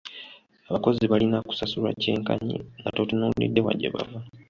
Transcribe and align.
Abakozi 0.69 1.03
balina 1.11 1.37
kusasulwa 1.47 1.89
kyenkanyi 2.01 2.55
nga 2.79 2.89
totunuulidde 2.97 3.59
wa 3.65 3.73
gye 3.79 3.89
bava. 3.93 4.19